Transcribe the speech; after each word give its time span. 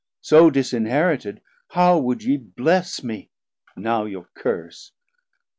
820 0.23 0.23
So 0.23 0.49
disinherited 0.49 1.41
how 1.73 1.99
would 1.99 2.23
ye 2.23 2.35
bless 2.35 3.03
Me 3.03 3.29
now 3.77 4.05
your 4.05 4.29
Curse! 4.33 4.93